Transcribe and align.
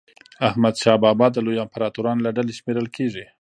حمدشاه 0.53 0.97
بابا 1.03 1.27
د 1.31 1.37
لویو 1.45 1.63
امپراطورانو 1.65 2.23
له 2.25 2.31
ډلي 2.37 2.53
شمېرل 2.59 2.87
کېږي. 2.95 3.23